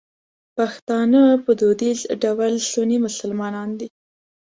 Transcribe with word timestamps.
پښتانه 0.57 1.21
په 1.43 1.51
دودیز 1.59 1.99
ډول 2.21 2.53
سني 2.71 2.97
مسلمانان 3.05 3.69
دي. 3.79 3.87